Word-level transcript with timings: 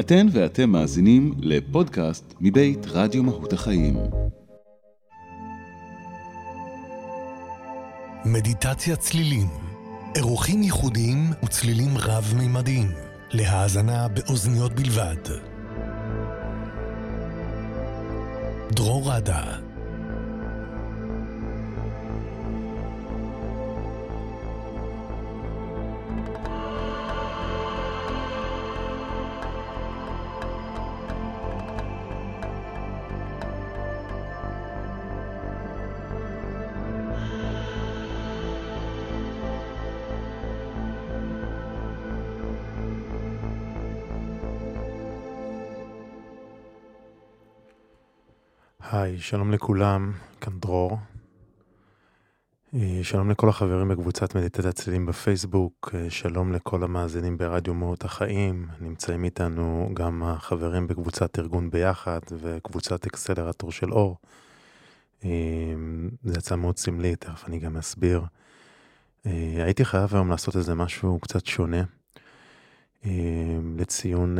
אתן 0.00 0.26
ואתם 0.32 0.70
מאזינים 0.70 1.34
לפודקאסט 1.38 2.34
מבית 2.40 2.86
רדיו 2.86 3.22
מהות 3.22 3.52
החיים. 3.52 3.96
מדיטציה 8.24 8.96
צלילים, 8.96 9.46
אירוחים 10.16 10.62
ייחודיים 10.62 11.18
וצלילים 11.44 11.98
רב-מימדיים, 11.98 12.90
להאזנה 13.32 14.08
באוזניות 14.08 14.72
בלבד. 14.72 15.16
דרור 18.70 19.12
רדה 19.12 19.65
היי, 49.16 49.22
שלום 49.22 49.52
לכולם, 49.52 50.12
כאן 50.40 50.60
דרור. 50.60 50.98
אה, 52.74 53.00
שלום 53.02 53.30
לכל 53.30 53.48
החברים 53.48 53.88
בקבוצת 53.88 54.34
מדיטת 54.34 54.64
הצלילים 54.64 55.06
בפייסבוק, 55.06 55.90
אה, 55.94 56.10
שלום 56.10 56.52
לכל 56.52 56.84
המאזינים 56.84 57.38
ברדיו 57.38 57.74
מאות 57.74 58.04
החיים, 58.04 58.66
נמצאים 58.80 59.24
איתנו 59.24 59.90
גם 59.94 60.22
החברים 60.22 60.86
בקבוצת 60.86 61.38
ארגון 61.38 61.70
ביחד 61.70 62.20
וקבוצת 62.32 63.06
אקסלרטור 63.06 63.72
של 63.72 63.92
אור. 63.92 64.16
אה, 65.24 65.30
זה 66.24 66.34
יצא 66.38 66.56
מאוד 66.56 66.78
סמלי, 66.78 67.16
תכף 67.16 67.44
אני 67.48 67.58
גם 67.58 67.76
אסביר. 67.76 68.22
הייתי 69.64 69.84
חייב 69.84 70.14
היום 70.14 70.30
לעשות 70.30 70.56
איזה 70.56 70.74
משהו 70.74 71.18
קצת 71.18 71.46
שונה, 71.46 71.82
לציון 73.76 74.38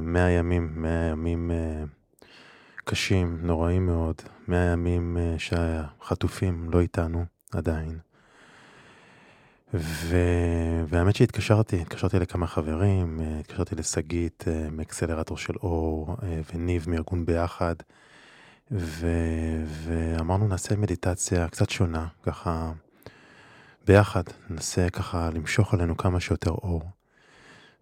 100 0.00 0.30
ימים, 0.30 0.72
100 0.76 0.90
ימים 0.90 1.50
קשים, 2.84 3.38
נוראים 3.42 3.86
מאוד, 3.86 4.22
מהימים 4.48 5.18
אה, 5.20 5.34
שהחטופים 5.38 6.70
לא 6.72 6.80
איתנו 6.80 7.24
עדיין. 7.52 7.98
ו... 9.74 10.16
והאמת 10.88 11.16
שהתקשרתי, 11.16 11.80
התקשרתי 11.80 12.18
לכמה 12.18 12.46
חברים, 12.46 13.20
אה, 13.20 13.38
התקשרתי 13.40 13.74
לשגית 13.74 14.44
אה, 14.48 14.70
מאקסלרטור 14.70 15.36
של 15.36 15.52
אור 15.56 16.16
וניב 16.52 16.90
מארגון 16.90 17.26
ביחד, 17.26 17.74
ו... 18.70 19.06
ואמרנו 19.66 20.48
נעשה 20.48 20.76
מדיטציה 20.76 21.48
קצת 21.48 21.70
שונה, 21.70 22.06
ככה 22.22 22.72
ביחד, 23.86 24.22
ננסה 24.50 24.90
ככה 24.90 25.30
למשוך 25.34 25.74
עלינו 25.74 25.96
כמה 25.96 26.20
שיותר 26.20 26.50
אור. 26.50 26.82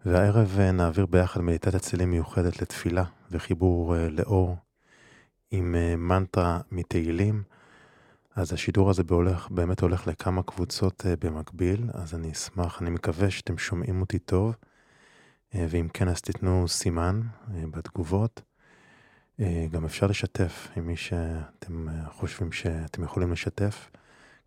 והערב 0.05 0.59
נעביר 0.59 1.05
ביחד 1.05 1.41
מדיטציה 1.41 1.79
צלילים 1.79 2.11
מיוחדת 2.11 2.61
לתפילה 2.61 3.03
וחיבור 3.31 3.95
לאור. 4.09 4.57
עם 5.51 5.75
אה, 5.75 5.95
מנטרה 5.95 6.59
מתהילים. 6.71 7.43
אז 8.35 8.53
השידור 8.53 8.89
הזה 8.89 9.03
בהולך, 9.03 9.47
באמת 9.49 9.79
הולך 9.79 10.07
לכמה 10.07 10.43
קבוצות 10.43 11.05
אה, 11.05 11.13
במקביל, 11.15 11.89
אז 11.93 12.15
אני 12.15 12.31
אשמח, 12.31 12.81
אני 12.81 12.89
מקווה 12.89 13.31
שאתם 13.31 13.57
שומעים 13.57 14.01
אותי 14.01 14.19
טוב, 14.19 14.55
אה, 15.55 15.65
ואם 15.69 15.87
כן 15.93 16.07
אז 16.07 16.21
תיתנו 16.21 16.67
סימן 16.67 17.21
בתגובות. 17.71 18.41
גם 19.71 19.85
אפשר 19.85 20.07
לשתף 20.07 20.67
עם 20.75 20.87
מי 20.87 20.95
שאתם 20.95 21.87
חושבים 22.11 22.51
שאתם 22.51 23.03
יכולים 23.03 23.31
לשתף. 23.31 23.89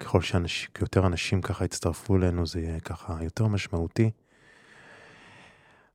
ככל 0.01 0.21
שיותר 0.23 1.07
אנשים 1.07 1.43
ככה 1.43 1.65
יצטרפו 1.65 2.17
אלינו 2.17 2.47
זה 2.47 2.61
יהיה 2.61 2.81
ככה 2.81 3.19
יותר 3.23 3.47
משמעותי. 3.47 4.11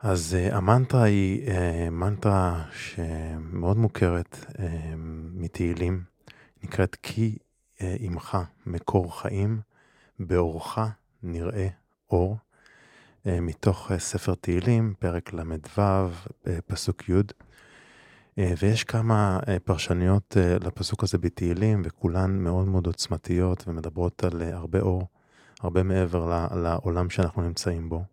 אז 0.01 0.37
uh, 0.37 0.55
המנטרה 0.55 1.03
היא 1.03 1.47
uh, 1.47 1.51
מנטרה 1.89 2.63
שמאוד 2.71 3.77
מוכרת 3.77 4.45
uh, 4.49 4.59
מתהילים, 5.33 6.03
נקראת 6.63 6.95
כי 6.95 7.37
uh, 7.77 7.81
עמך 7.99 8.37
מקור 8.65 9.21
חיים, 9.21 9.59
באורך 10.19 10.77
נראה 11.23 11.67
אור, 12.11 12.37
uh, 12.37 13.29
מתוך 13.41 13.91
uh, 13.91 13.97
ספר 13.97 14.35
תהילים, 14.35 14.93
פרק 14.99 15.33
ל"ו, 15.33 15.81
uh, 16.45 16.49
פסוק 16.67 17.09
י', 17.09 17.13
uh, 17.13 18.41
ויש 18.59 18.83
כמה 18.83 19.39
uh, 19.41 19.45
פרשניות 19.63 20.37
uh, 20.37 20.65
לפסוק 20.65 21.03
הזה 21.03 21.17
בתהילים, 21.17 21.81
וכולן 21.85 22.31
מאוד 22.31 22.67
מאוד 22.67 22.87
עוצמתיות 22.87 23.63
ומדברות 23.67 24.23
על 24.23 24.41
uh, 24.41 24.55
הרבה 24.55 24.79
אור, 24.79 25.07
הרבה 25.61 25.83
מעבר 25.83 26.47
לעולם 26.55 27.09
שאנחנו 27.09 27.41
נמצאים 27.41 27.89
בו. 27.89 28.03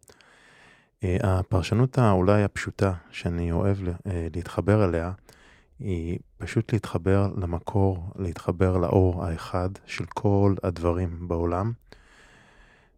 אה, 1.05 1.17
הפרשנות 1.23 1.99
האולי 1.99 2.43
הפשוטה 2.43 2.93
שאני 3.11 3.53
אוהב 3.53 3.77
אה, 3.89 4.29
להתחבר 4.35 4.85
אליה, 4.85 5.13
היא 5.79 6.19
פשוט 6.39 6.73
להתחבר 6.73 7.29
למקור, 7.37 8.13
להתחבר 8.17 8.77
לאור 8.77 9.25
האחד 9.25 9.69
של 9.87 10.05
כל 10.07 10.55
הדברים 10.63 11.29
בעולם. 11.29 11.73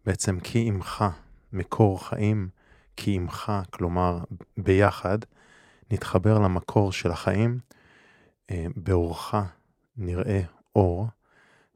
בעצם 0.05 0.39
כי 0.39 0.67
עמך 0.67 1.05
מקור 1.53 2.07
חיים, 2.07 2.49
כי 2.95 3.15
עמך, 3.15 3.51
כלומר 3.69 4.19
ביחד, 4.57 5.19
נתחבר 5.91 6.39
למקור 6.39 6.91
של 6.91 7.11
החיים, 7.11 7.59
אה, 8.51 8.65
באורך 8.75 9.35
נראה 9.97 10.41
אור, 10.75 11.07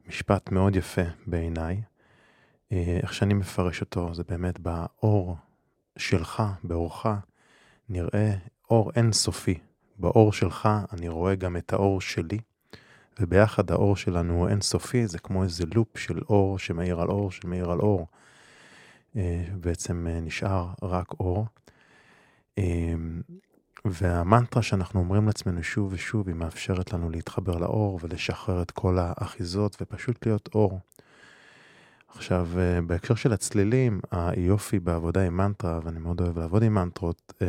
משפט 0.08 0.52
מאוד 0.52 0.76
יפה 0.76 1.02
בעיניי. 1.26 1.82
איך 2.70 3.14
שאני 3.14 3.34
מפרש 3.34 3.80
אותו, 3.80 4.14
זה 4.14 4.22
באמת 4.28 4.60
באור 4.60 5.36
שלך, 5.96 6.42
באורך, 6.64 7.06
נראה 7.88 8.34
אור 8.70 8.90
אינסופי. 8.96 9.58
באור 9.98 10.32
שלך 10.32 10.68
אני 10.92 11.08
רואה 11.08 11.34
גם 11.34 11.56
את 11.56 11.72
האור 11.72 12.00
שלי, 12.00 12.38
וביחד 13.20 13.70
האור 13.70 13.96
שלנו 13.96 14.34
הוא 14.34 14.48
אינסופי, 14.48 15.06
זה 15.06 15.18
כמו 15.18 15.42
איזה 15.44 15.64
לופ 15.74 15.98
של 15.98 16.20
אור 16.28 16.58
שמאיר 16.58 17.00
על 17.00 17.08
אור, 17.08 17.30
שמאיר 17.30 17.70
על 17.70 17.80
אור. 17.80 18.06
אה, 19.16 19.44
בעצם 19.60 20.06
אה, 20.10 20.20
נשאר 20.20 20.68
רק 20.82 21.12
אור. 21.20 21.46
אה, 22.58 22.94
והמנטרה 23.84 24.62
שאנחנו 24.62 25.00
אומרים 25.00 25.26
לעצמנו 25.26 25.62
שוב 25.62 25.92
ושוב, 25.92 26.28
היא 26.28 26.36
מאפשרת 26.36 26.92
לנו 26.92 27.10
להתחבר 27.10 27.58
לאור 27.58 27.98
ולשחרר 28.02 28.62
את 28.62 28.70
כל 28.70 28.98
האחיזות 29.00 29.76
ופשוט 29.80 30.26
להיות 30.26 30.48
אור. 30.54 30.80
עכשיו, 32.16 32.48
אה, 32.58 32.80
בהקשר 32.86 33.14
של 33.14 33.32
הצלילים, 33.32 34.00
היופי 34.10 34.80
בעבודה 34.80 35.26
עם 35.26 35.36
מנטרה, 35.36 35.80
ואני 35.84 35.98
מאוד 35.98 36.20
אוהב 36.20 36.38
לעבוד 36.38 36.62
עם 36.62 36.74
מנטרות, 36.74 37.32
אה, 37.42 37.46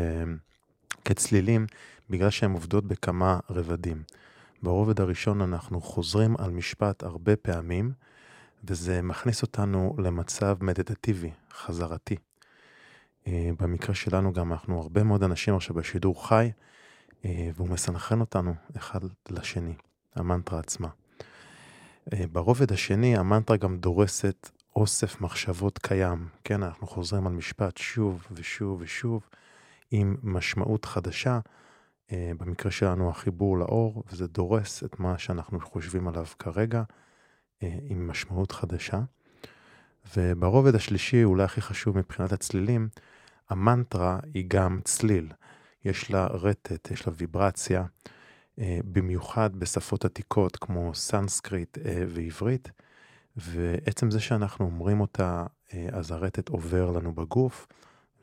כצלילים, 1.05 1.65
בגלל 2.09 2.29
שהן 2.29 2.51
עובדות 2.51 2.85
בכמה 2.85 3.39
רבדים. 3.49 4.03
ברובד 4.63 5.01
הראשון 5.01 5.41
אנחנו 5.41 5.81
חוזרים 5.81 6.35
על 6.37 6.51
משפט 6.51 7.03
הרבה 7.03 7.35
פעמים, 7.35 7.91
וזה 8.63 9.01
מכניס 9.01 9.41
אותנו 9.41 9.95
למצב 9.97 10.57
מדיטטיבי, 10.61 11.31
חזרתי. 11.53 12.15
אה, 13.27 13.49
במקרה 13.59 13.95
שלנו 13.95 14.33
גם 14.33 14.51
אנחנו 14.51 14.81
הרבה 14.81 15.03
מאוד 15.03 15.23
אנשים 15.23 15.55
עכשיו 15.55 15.75
בשידור 15.75 16.27
חי, 16.27 16.51
והוא 17.55 17.69
מסנכרן 17.69 18.19
אותנו 18.19 18.53
אחד 18.77 18.99
לשני, 19.29 19.73
המנטרה 20.15 20.59
עצמה. 20.59 20.87
ברובד 22.31 22.71
השני, 22.71 23.17
המנטרה 23.17 23.57
גם 23.57 23.77
דורסת 23.77 24.49
אוסף 24.75 25.21
מחשבות 25.21 25.77
קיים. 25.77 26.27
כן, 26.43 26.63
אנחנו 26.63 26.87
חוזרים 26.87 27.27
על 27.27 27.33
משפט 27.33 27.77
שוב 27.77 28.27
ושוב 28.31 28.81
ושוב, 28.81 29.29
עם 29.91 30.15
משמעות 30.23 30.85
חדשה. 30.85 31.39
אה, 32.11 32.31
במקרה 32.37 32.71
שלנו 32.71 33.09
החיבור 33.09 33.57
לאור, 33.57 34.03
וזה 34.11 34.27
דורס 34.27 34.83
את 34.83 34.99
מה 34.99 35.17
שאנחנו 35.17 35.59
חושבים 35.59 36.07
עליו 36.07 36.25
כרגע, 36.39 36.83
אה, 37.63 37.77
עם 37.81 38.07
משמעות 38.07 38.51
חדשה. 38.51 39.01
וברובד 40.17 40.75
השלישי, 40.75 41.23
אולי 41.23 41.43
הכי 41.43 41.61
חשוב 41.61 41.97
מבחינת 41.97 42.31
הצלילים, 42.31 42.89
המנטרה 43.49 44.19
היא 44.33 44.45
גם 44.47 44.79
צליל. 44.83 45.31
יש 45.85 46.11
לה 46.11 46.27
רטט, 46.27 46.91
יש 46.91 47.07
לה 47.07 47.13
ויברציה, 47.17 47.85
אה, 48.59 48.79
במיוחד 48.85 49.55
בשפות 49.55 50.05
עתיקות 50.05 50.55
כמו 50.55 50.95
סנסקריט 50.95 51.77
ועברית. 52.07 52.69
ועצם 53.37 54.11
זה 54.11 54.19
שאנחנו 54.19 54.65
אומרים 54.65 55.01
אותה, 55.01 55.45
אה, 55.73 55.87
אז 55.91 56.11
הרטט 56.11 56.49
עובר 56.49 56.91
לנו 56.91 57.13
בגוף, 57.13 57.67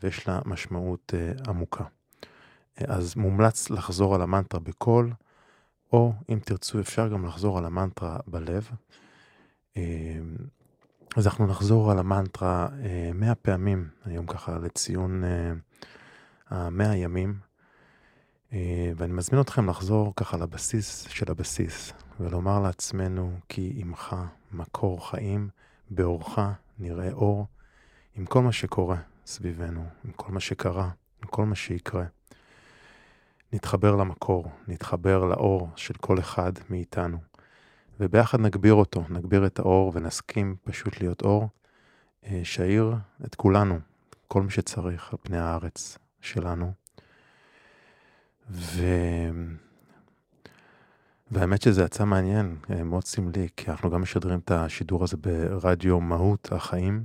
ויש 0.03 0.29
לה 0.29 0.41
משמעות 0.45 1.15
אה, 1.17 1.33
עמוקה. 1.49 1.85
אה, 2.81 2.85
אז 2.89 3.17
מומלץ 3.17 3.71
לחזור 3.71 4.15
על 4.15 4.23
המנטרה 4.23 4.61
בקול, 4.61 5.13
או 5.93 6.13
אם 6.29 6.39
תרצו 6.45 6.81
אפשר 6.81 7.09
גם 7.09 7.27
לחזור 7.27 7.59
על 7.59 7.65
המנטרה 7.65 8.19
בלב. 8.27 8.71
אז 11.17 11.27
אנחנו 11.27 11.47
נחזור 11.47 11.91
על 11.91 11.99
המנטרה 11.99 12.69
מאה 13.15 13.35
פעמים, 13.35 13.89
היום 14.05 14.27
ככה 14.27 14.59
לציון 14.59 15.23
המאה 16.49 16.97
ימים. 16.97 17.39
ואני 18.97 19.13
מזמין 19.13 19.41
אתכם 19.41 19.69
לחזור 19.69 20.13
ככה 20.17 20.37
לבסיס 20.37 21.07
של 21.09 21.31
הבסיס, 21.31 21.93
ולומר 22.21 22.61
לעצמנו 22.61 23.39
כי 23.49 23.73
עמך 23.77 24.17
מקור 24.53 25.11
חיים, 25.11 25.49
באורך 25.91 26.39
נראה 26.79 27.13
אור, 27.13 27.47
עם 28.15 28.27
כל 28.27 28.43
מה 28.43 28.53
שקורה 28.53 28.97
סביבנו, 29.27 29.85
עם 30.05 30.13
כל 30.13 30.33
מה 30.33 30.41
שקרה, 30.41 30.91
עם 31.23 31.29
כל 31.29 31.45
מה 31.47 31.55
שיקרה. 31.55 32.05
נתחבר 33.53 33.97
למקור, 33.97 34.51
נתחבר 34.69 35.25
לאור 35.25 35.69
של 35.77 35.95
כל 35.95 36.19
אחד 36.19 36.53
מאיתנו, 36.71 37.19
וביחד 38.01 38.41
נגביר 38.41 38.75
אותו, 38.75 39.05
נגביר 39.11 39.47
את 39.47 39.59
האור 39.59 39.93
ונסכים 39.95 40.57
פשוט 40.65 41.01
להיות 41.01 41.23
אור, 41.23 41.49
אה, 42.25 42.41
שיעיר 42.45 42.95
את 43.25 43.35
כולנו, 43.35 43.79
כל 44.29 44.43
מי 44.43 44.51
שצריך 44.51 45.13
על 45.13 45.19
פני 45.23 45.39
הארץ 45.39 45.99
שלנו. 46.21 46.73
ו... 48.51 48.85
והאמת 51.33 51.63
שזה 51.63 51.83
יצא 51.83 52.05
מעניין, 52.05 52.57
אה, 52.71 52.85
מאוד 52.85 53.05
סמלי, 53.05 53.49
כי 53.57 53.71
אנחנו 53.71 53.91
גם 53.91 54.03
משדרים 54.03 54.39
את 54.39 54.51
השידור 54.51 55.05
הזה 55.05 55.17
ברדיו 55.17 56.01
מהות 56.01 56.53
החיים, 56.53 57.05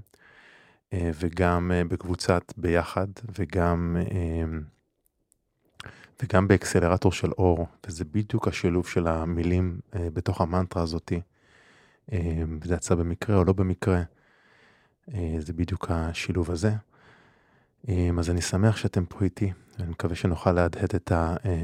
אה, 0.93 1.11
וגם 1.19 1.71
בקבוצת 1.89 2.53
ביחד, 2.57 3.07
וגם 3.39 3.97
וגם 6.23 6.47
באקסלרטור 6.47 7.11
של 7.11 7.31
אור, 7.31 7.67
וזה 7.87 8.05
בדיוק 8.05 8.47
השילוב 8.47 8.87
של 8.87 9.07
המילים 9.07 9.79
אה, 9.95 10.09
בתוך 10.13 10.41
המנטרה 10.41 10.83
הזאתי. 10.83 11.21
אה, 12.11 12.43
וזה 12.61 12.75
יצא 12.75 12.95
במקרה 12.95 13.37
או 13.37 13.43
לא 13.43 13.53
במקרה, 13.53 14.01
אה, 15.13 15.35
זה 15.39 15.53
בדיוק 15.53 15.91
השילוב 15.91 16.51
הזה. 16.51 16.71
אה, 17.89 18.09
אז 18.19 18.29
אני 18.29 18.41
שמח 18.41 18.77
שאתם 18.77 19.05
פה 19.05 19.25
איתי, 19.25 19.51
ואני 19.79 19.91
מקווה 19.91 20.15
שנוכל 20.15 20.51
להדהד 20.51 20.95
את, 20.95 21.11
ה, 21.11 21.35
אה, 21.45 21.63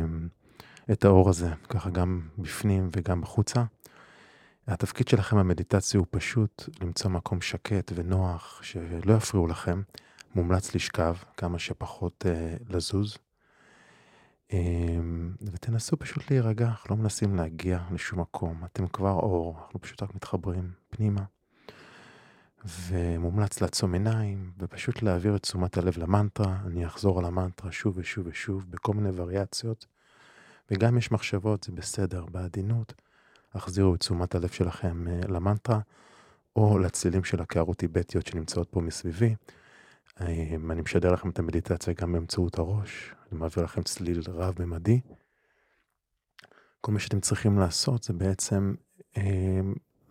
את 0.91 1.05
האור 1.05 1.29
הזה, 1.29 1.49
ככה 1.69 1.89
גם 1.89 2.21
בפנים 2.37 2.89
וגם 2.95 3.21
בחוצה. 3.21 3.63
התפקיד 4.67 5.07
שלכם 5.07 5.37
במדיטציה 5.37 5.99
הוא 5.99 6.07
פשוט 6.11 6.69
למצוא 6.81 7.11
מקום 7.11 7.41
שקט 7.41 7.91
ונוח, 7.95 8.59
שלא 8.63 9.13
יפריעו 9.13 9.47
לכם. 9.47 9.81
מומלץ 10.35 10.75
לשכב, 10.75 11.15
כמה 11.37 11.59
שפחות 11.59 12.25
אה, 12.25 12.55
לזוז. 12.69 13.17
אמ, 14.53 15.35
ותנסו 15.41 15.97
פשוט 15.97 16.31
להירגע, 16.31 16.65
אנחנו 16.65 16.95
לא 16.95 17.01
מנסים 17.01 17.35
להגיע 17.35 17.79
לשום 17.91 18.19
מקום, 18.19 18.65
אתם 18.65 18.87
כבר 18.87 19.11
אור, 19.11 19.59
אנחנו 19.63 19.81
פשוט 19.81 20.03
רק 20.03 20.15
מתחברים 20.15 20.71
פנימה. 20.89 21.23
ומומלץ 22.65 23.61
לעצום 23.61 23.93
עיניים 23.93 24.51
ופשוט 24.59 25.01
להעביר 25.01 25.35
את 25.35 25.41
תשומת 25.41 25.77
הלב 25.77 25.97
למנטרה, 25.97 26.59
אני 26.65 26.85
אחזור 26.85 27.19
על 27.19 27.25
המנטרה 27.25 27.71
שוב 27.71 27.97
ושוב 27.97 28.27
ושוב 28.27 28.65
בכל 28.69 28.93
מיני 28.93 29.09
וריאציות, 29.15 29.85
וגם 30.71 30.97
יש 30.97 31.11
מחשבות, 31.11 31.63
זה 31.63 31.71
בסדר, 31.71 32.25
בעדינות, 32.25 32.93
החזירו 33.53 33.95
את 33.95 33.99
תשומת 33.99 34.35
הלב 34.35 34.49
שלכם 34.49 35.07
אה, 35.07 35.19
למנטרה, 35.27 35.79
או 36.55 36.79
לצלילים 36.79 37.23
של 37.23 37.41
הקערות 37.41 37.77
טיבטיות 37.77 38.27
שנמצאות 38.27 38.69
פה 38.71 38.81
מסביבי. 38.81 39.35
אמ, 40.21 40.71
אני 40.71 40.81
משדר 40.81 41.11
לכם 41.11 41.29
את 41.29 41.39
המדיטציה 41.39 41.93
גם 41.93 42.13
באמצעות 42.13 42.57
הראש, 42.57 43.15
אני 43.31 43.39
מעביר 43.39 43.63
לכם 43.63 43.83
צליל 43.83 44.21
רב-ממדי. 44.27 44.99
כל 46.81 46.91
מה 46.91 46.99
שאתם 46.99 47.19
צריכים 47.19 47.59
לעשות 47.59 48.03
זה 48.03 48.13
בעצם 48.13 48.75
אה, 49.17 49.61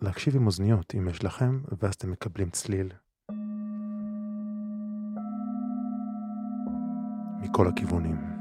להקשיב 0.01 0.35
עם 0.35 0.45
אוזניות, 0.45 0.95
אם 0.95 1.09
יש 1.09 1.23
לכם, 1.23 1.61
ואז 1.81 1.93
אתם 1.93 2.11
מקבלים 2.11 2.49
צליל. 2.49 2.91
מכל 7.41 7.67
הכיוונים. 7.67 8.32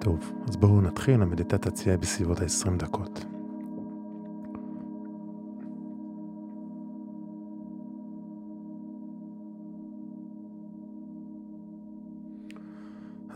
טוב, 0.00 0.32
אז 0.48 0.56
בואו 0.56 0.80
נתחיל, 0.80 1.22
המדיטציה 1.22 1.72
תהיה 1.72 1.96
בסביבות 1.96 2.40
ה-20 2.40 2.70
דקות. 2.76 3.24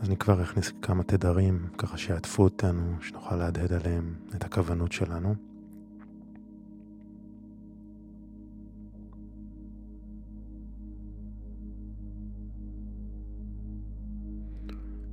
אז 0.01 0.07
אני 0.07 0.17
כבר 0.17 0.43
אכניס 0.43 0.71
כמה 0.81 1.03
תדרים, 1.03 1.67
ככה 1.77 1.97
שיעטפו 1.97 2.43
אותנו, 2.43 2.95
שנוכל 3.01 3.35
להדהד 3.35 3.73
עליהם 3.73 4.15
את 4.35 4.43
הכוונות 4.43 4.91
שלנו. 4.91 5.35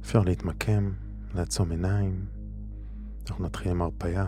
אפשר 0.01 0.21
להתמקם, 0.21 0.93
לעצום 1.35 1.71
עיניים, 1.71 2.27
אנחנו 3.29 3.45
נתחיל 3.45 3.71
עם 3.71 3.83
הרפייה. 3.83 4.27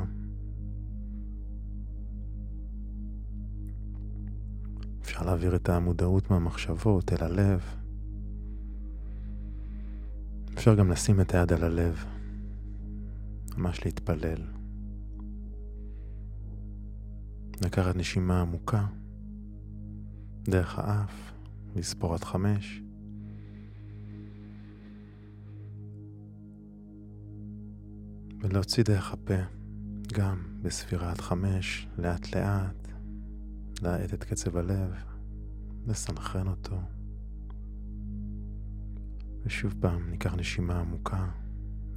אפשר 5.02 5.26
להעביר 5.26 5.56
את 5.56 5.68
המודעות 5.68 6.30
מהמחשבות 6.30 7.12
אל 7.12 7.24
הלב. 7.24 7.60
אפשר 10.54 10.74
גם 10.74 10.90
לשים 10.90 11.20
את 11.20 11.34
היד 11.34 11.52
על 11.52 11.64
הלב, 11.64 12.04
ממש 13.56 13.84
להתפלל. 13.84 14.42
לקחת 17.62 17.96
נשימה 17.96 18.40
עמוקה 18.40 18.86
דרך 20.42 20.78
האף, 20.78 21.32
לספור 21.76 22.14
עד 22.14 22.24
חמש. 22.24 22.83
ולהוציא 28.44 28.84
דרך 28.84 29.12
הפה, 29.12 29.34
גם 30.12 30.42
בספירה 30.62 31.10
עד 31.10 31.20
חמש, 31.20 31.88
לאט 31.98 32.34
לאט, 32.34 32.88
להאט 33.82 34.14
את 34.14 34.24
קצב 34.24 34.56
הלב, 34.56 34.94
לסנכרן 35.86 36.48
אותו. 36.48 36.80
ושוב 39.44 39.74
פעם 39.80 40.10
ניקח 40.10 40.34
נשימה 40.34 40.80
עמוקה 40.80 41.28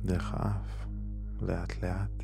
דרך 0.04 0.34
האף, 0.34 0.88
לאט 1.42 1.84
לאט. 1.84 2.24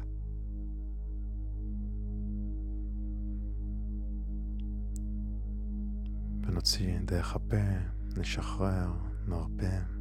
ונוציא 6.48 7.00
דרך 7.06 7.36
הפה, 7.36 7.66
נשחרר, 8.18 8.94
נרפה. 9.28 9.93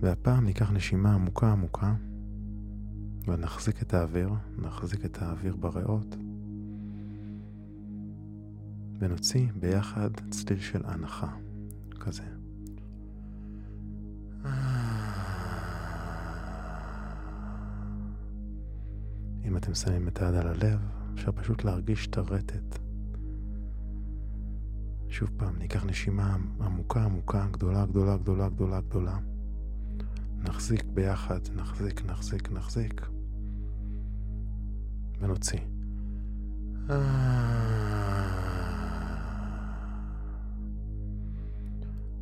והפעם 0.00 0.44
ניקח 0.44 0.70
נשימה 0.70 1.14
עמוקה 1.14 1.52
עמוקה 1.52 1.94
ונחזיק 3.26 3.82
את 3.82 3.94
האוויר, 3.94 4.30
נחזיק 4.58 5.04
את 5.04 5.22
האוויר 5.22 5.56
בריאות. 5.56 6.16
ונוציא 8.98 9.46
ביחד 9.60 10.10
צליל 10.30 10.60
של 10.60 10.82
הנחה, 10.84 11.28
כזה. 12.00 12.22
אם 19.44 19.56
אתם 19.56 19.74
שמים 19.74 20.08
את 20.08 20.22
היד 20.22 20.34
על 20.34 20.48
הלב, 20.48 20.80
אפשר 21.14 21.32
פשוט 21.32 21.64
להרגיש 21.64 22.06
את 22.06 22.18
הרטט. 22.18 22.78
שוב 25.08 25.30
פעם, 25.36 25.58
ניקח 25.58 25.84
נשימה 25.84 26.36
עמוקה 26.60 27.04
עמוקה, 27.04 27.46
גדולה 27.50 27.86
גדולה 27.86 28.16
גדולה 28.16 28.48
גדולה 28.48 28.80
גדולה. 28.80 29.18
נחזיק 30.44 30.84
ביחד, 30.84 31.40
נחזיק, 31.56 32.04
נחזיק, 32.04 32.52
נחזיק. 32.52 33.06
ונוציא. 35.20 35.60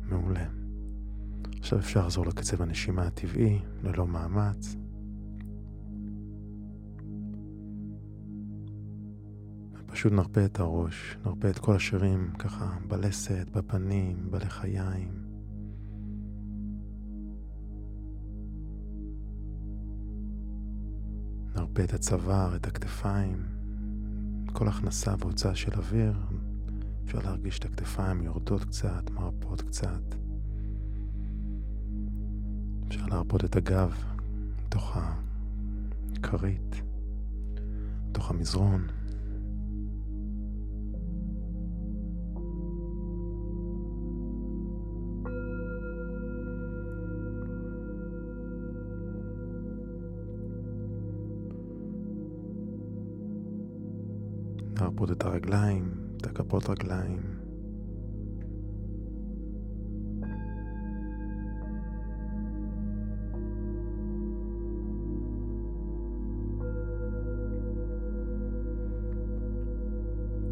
מעולה. 0.09 0.45
עכשיו 1.59 1.79
אפשר 1.79 1.99
לחזור 1.99 2.25
לקצב 2.25 2.61
הנשימה 2.61 3.03
הטבעי, 3.07 3.59
ללא 3.83 4.07
מאמץ. 4.07 4.75
פשוט 9.85 10.13
נרפה 10.13 10.45
את 10.45 10.59
הראש, 10.59 11.17
נרפה 11.25 11.49
את 11.49 11.59
כל 11.59 11.75
השרירים 11.75 12.31
ככה 12.39 12.77
בלסת, 12.87 13.47
בפנים, 13.53 14.31
בלחיים. 14.31 15.28
נרפה 21.69 21.83
את 21.83 21.93
הצוואר, 21.93 22.55
את 22.55 22.67
הכתפיים, 22.67 23.43
כל 24.53 24.67
הכנסה 24.67 25.13
והוצאה 25.19 25.55
של 25.55 25.71
אוויר, 25.73 26.13
אפשר 27.05 27.19
להרגיש 27.19 27.59
את 27.59 27.65
הכתפיים 27.65 28.21
יורדות 28.21 28.63
קצת, 28.63 29.09
מרפות 29.11 29.61
קצת. 29.61 30.15
אפשר 32.87 33.05
להרפות 33.05 33.45
את 33.45 33.55
הגב 33.55 34.03
מתוך 34.65 34.97
הכרית, 36.17 36.81
מתוך 38.09 38.31
המזרון. 38.31 38.87
נרפות 55.09 55.21
את 55.21 55.25
הרגליים, 55.25 55.91
את 56.17 56.25
הכפות 56.25 56.69
רגליים. 56.69 57.19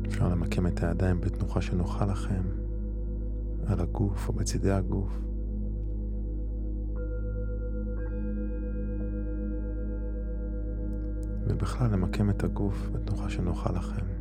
אפשר 0.06 0.30
למקם 0.30 0.68
את 0.68 0.84
הידיים 0.84 1.22
בתנוחה 1.22 1.62
שנוחה 1.62 2.06
לכם, 2.06 2.44
על 3.68 3.80
הגוף 3.80 4.28
או 4.28 4.34
בצידי 4.34 4.72
הגוף. 4.72 5.20
ובכלל 11.48 11.92
למקם 11.92 12.30
את 12.30 12.44
הגוף 12.44 12.90
בתנוחה 12.92 13.30
שנוחה 13.30 13.72
לכם. 13.72 14.17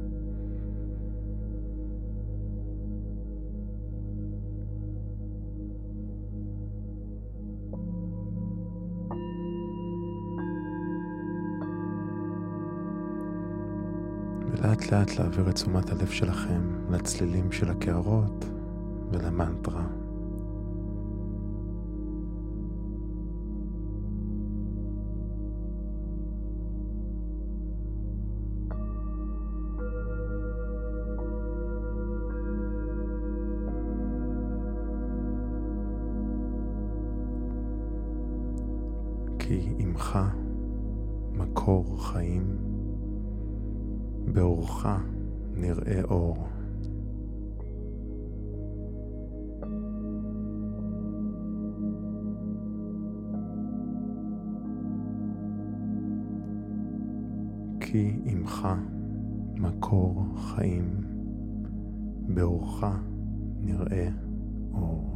לאט 14.93 15.19
להעביר 15.19 15.49
את 15.49 15.55
תשומת 15.55 15.91
הלב 15.91 16.07
שלכם 16.07 16.61
לצלילים 16.91 17.53
של 17.53 17.71
הקערות 17.71 18.45
ולמנטרה. 19.11 19.87
כי 39.39 39.75
עמך 39.79 40.19
מקור 41.33 42.05
חיים, 42.07 42.46
באורך 44.87 44.99
נראה 45.55 46.03
אור. 46.03 46.37
כי 57.81 58.21
עמך 58.25 58.69
מקור 59.57 60.25
חיים, 60.37 61.01
באורך 62.35 62.85
נראה 63.61 64.09
אור. 64.73 65.16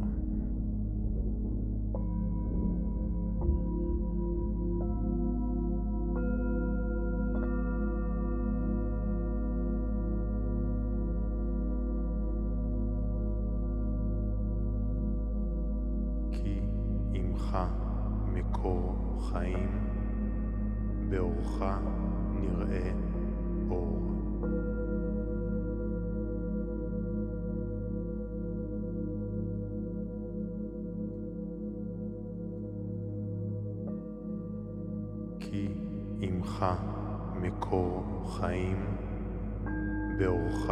באורך 40.21 40.71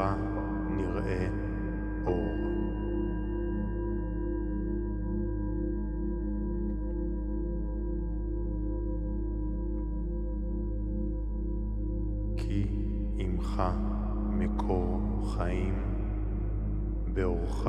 נראה 0.69 1.27
אור. 2.05 2.35
כי 12.37 12.65
עמך 13.17 13.63
מקור 14.29 15.01
חיים, 15.37 15.75
באורך 17.13 17.67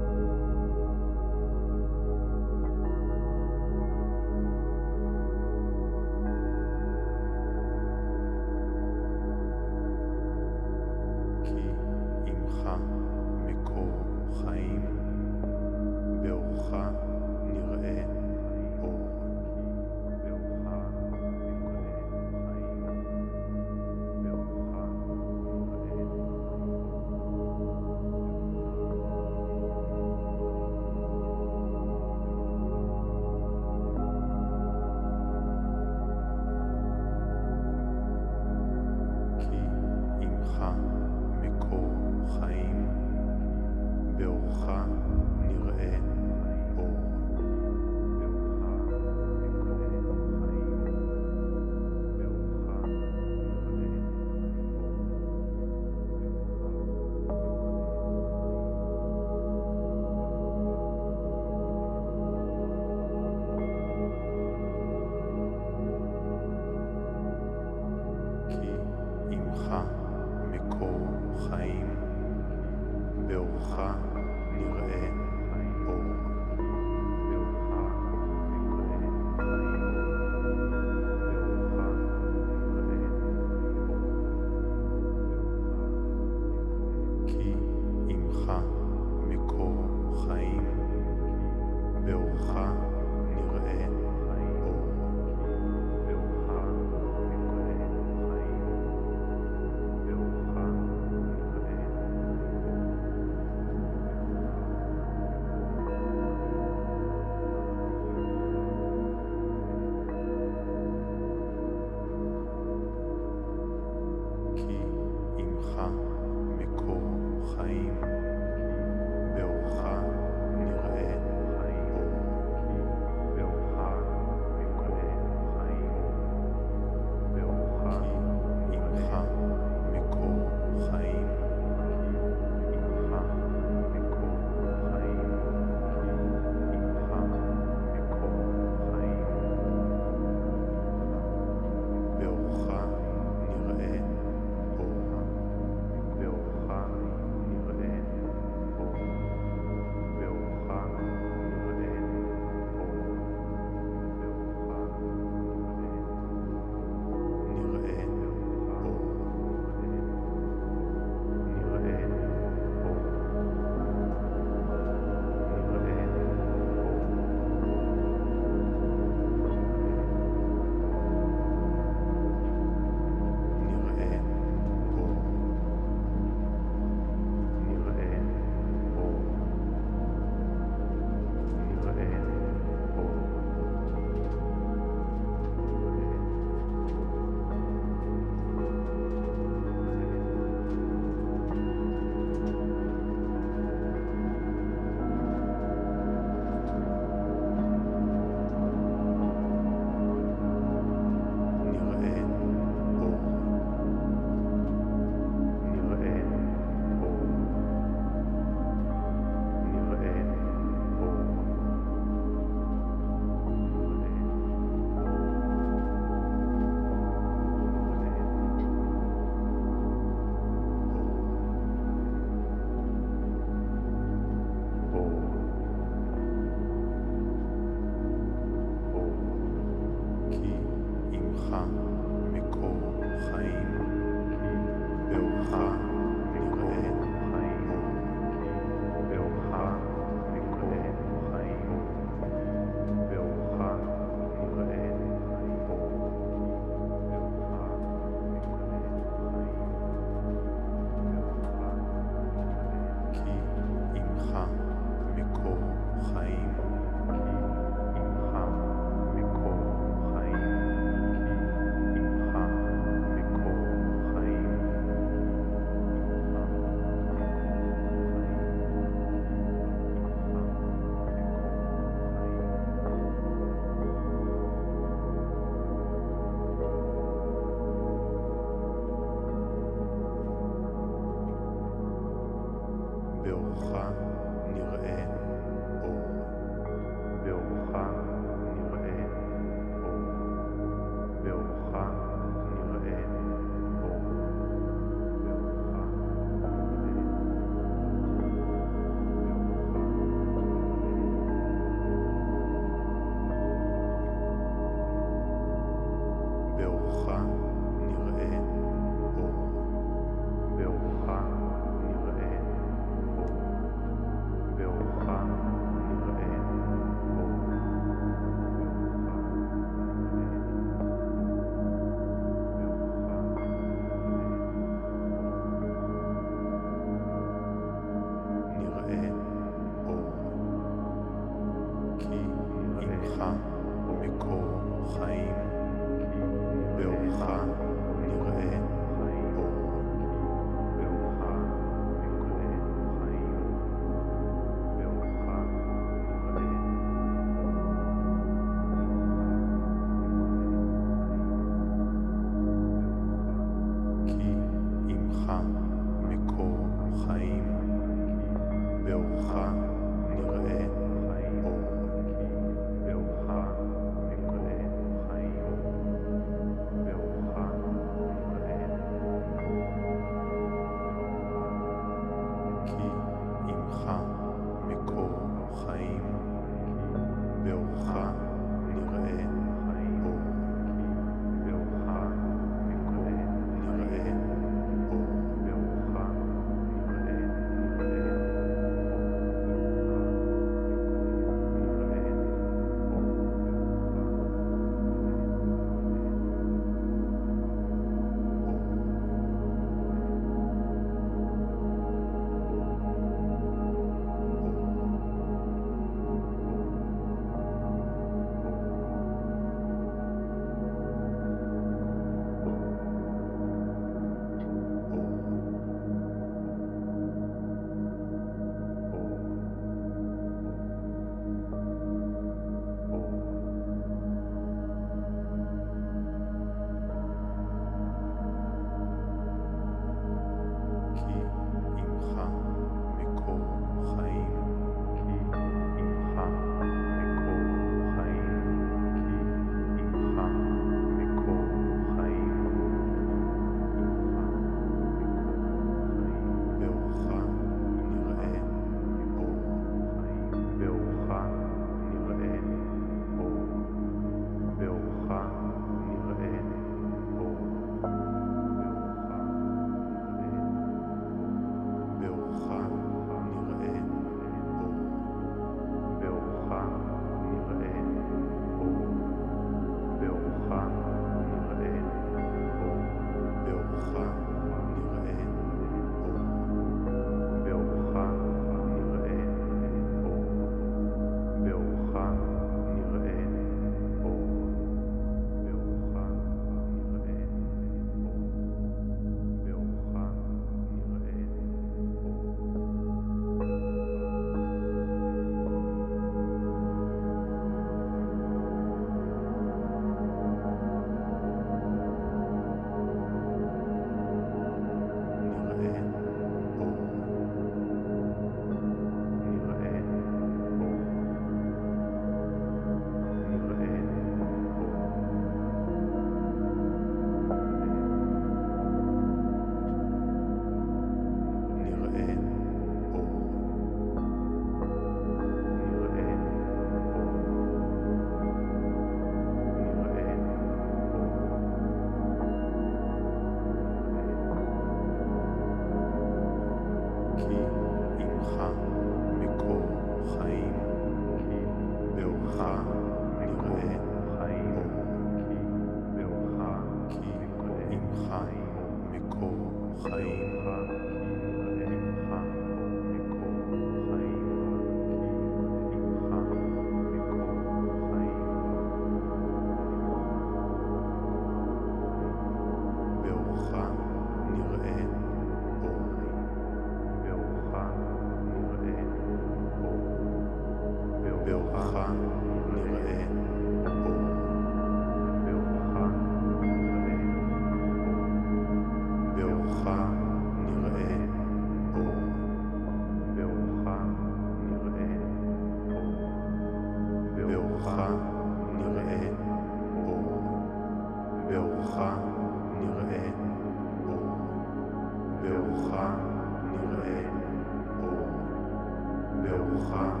far. 599.71 600.00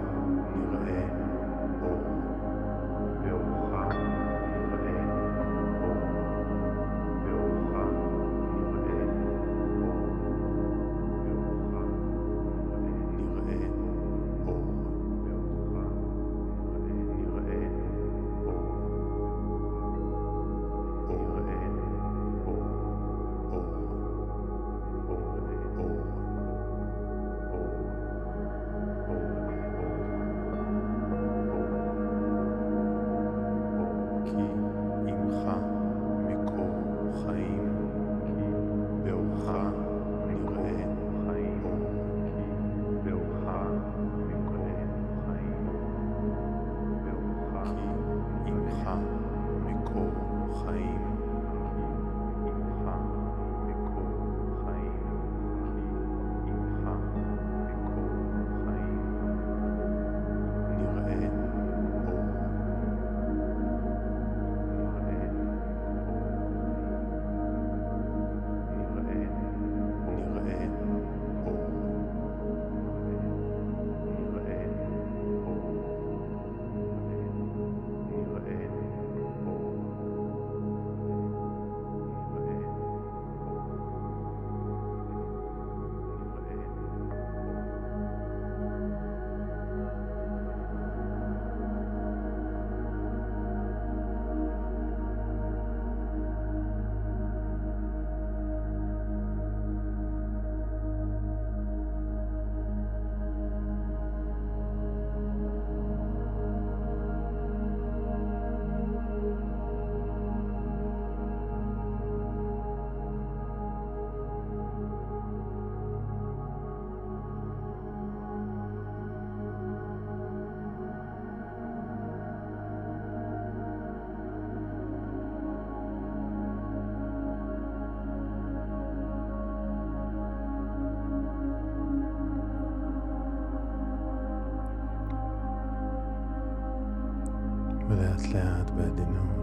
בעדינות 138.75 139.41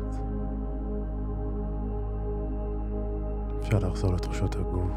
אפשר 3.68 3.78
לחזור 3.78 4.12
לתחושות 4.12 4.54
הגוף. 4.56 4.90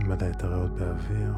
למלא 0.00 0.30
את 0.30 0.44
הריאות 0.44 0.70
באוויר. 0.70 1.34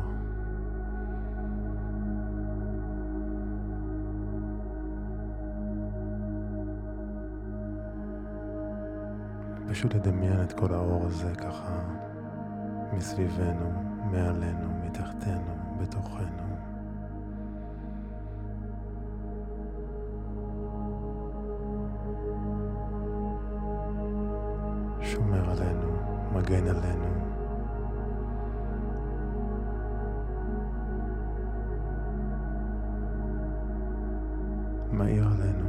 פשוט 9.70 9.94
לדמיין 9.94 10.42
את 10.42 10.52
כל 10.52 10.74
האור 10.74 11.06
הזה 11.06 11.35
ככה 11.35 11.78
מסביבנו, 12.92 13.72
מעלינו, 14.11 14.68
מתחתנו, 14.85 15.54
בתוכנו. 15.80 16.51
שומר 25.12 25.51
עלינו, 25.51 25.98
מגן 26.33 26.66
עלינו. 26.66 27.07
מאיר 34.92 35.27
עלינו. 35.27 35.68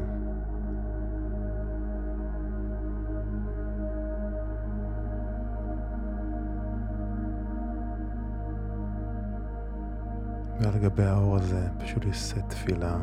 ועל 10.59 10.77
גבי 10.77 11.03
האור 11.03 11.35
הזה 11.35 11.67
פשוט 11.79 12.05
לשאת 12.05 12.49
תפילה. 12.49 12.97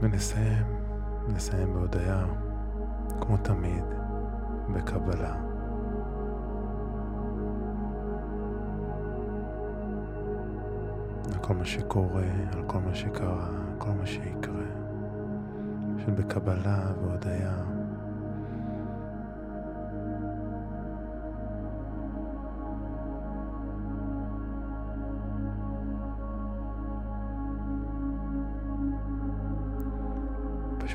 ונסיים, 0.00 0.66
נסיים 1.28 1.72
בהודיה, 1.74 2.26
כמו 3.20 3.36
תמיד, 3.36 3.84
בקבלה. 4.74 5.34
על 11.32 11.38
כל 11.40 11.54
מה 11.54 11.64
שקורה, 11.64 12.22
על 12.52 12.62
כל 12.66 12.78
מה 12.78 12.94
שקרה, 12.94 13.46
על 13.46 13.78
כל 13.78 13.90
מה 13.90 14.06
שיקרה. 14.06 14.64
להתחיל 15.96 16.14
בקבלה 16.14 16.92
והודיה. 17.00 17.77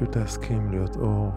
פשוט 0.04 0.18
להסכים 0.18 0.72
להיות 0.72 0.96
אור. 0.96 1.32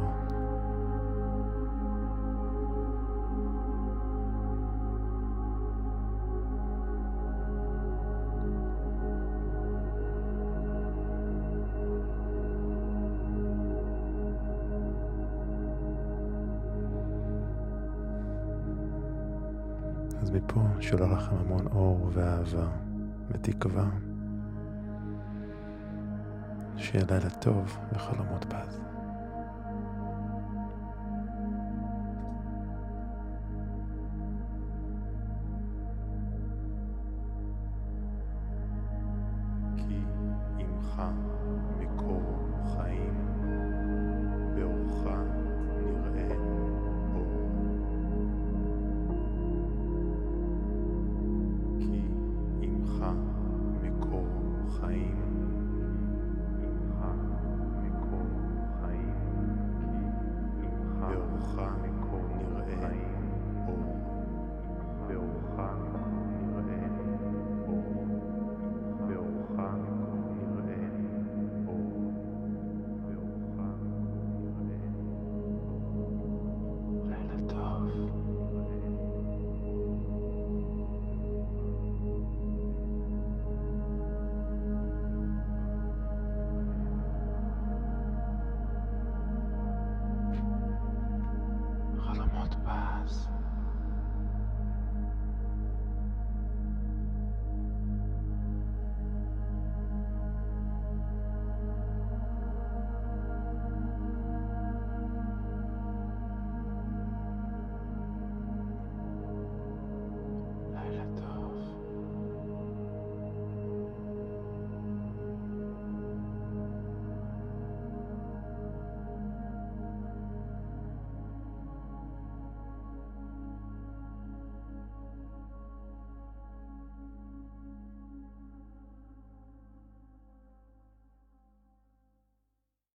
אז 20.22 20.30
מפה 20.30 20.60
שולח 20.80 21.12
לכם 21.12 21.36
המון 21.36 21.66
אור 21.66 22.10
ואהבה 22.12 22.66
ותקווה. 23.30 24.15
שיהיה 26.78 27.04
לילה 27.10 27.30
טוב 27.30 27.78
וחלומות 27.92 28.44
פז. 28.44 28.95